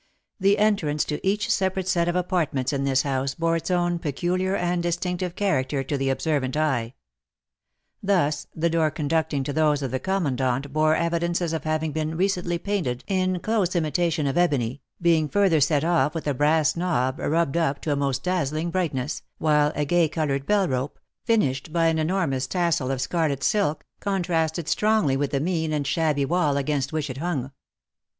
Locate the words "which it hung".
26.91-27.51